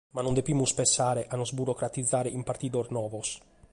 Ma 0.15 0.23
non 0.23 0.37
depimus 0.37 0.73
pensare 0.79 1.21
a 1.33 1.35
nos 1.39 1.53
burocratizare 1.59 2.29
cun 2.33 2.47
partidos 2.49 2.87
noos. 2.95 3.29